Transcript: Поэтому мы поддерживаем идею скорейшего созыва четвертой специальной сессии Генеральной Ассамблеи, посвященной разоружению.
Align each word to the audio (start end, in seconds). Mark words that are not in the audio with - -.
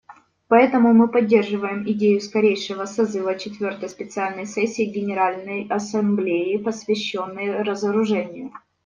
Поэтому 0.47 0.93
мы 0.95 1.07
поддерживаем 1.09 1.83
идею 1.91 2.21
скорейшего 2.21 2.85
созыва 2.85 3.37
четвертой 3.37 3.87
специальной 3.87 4.47
сессии 4.47 4.85
Генеральной 4.85 5.67
Ассамблеи, 5.69 6.57
посвященной 6.57 7.61
разоружению. 7.61 8.51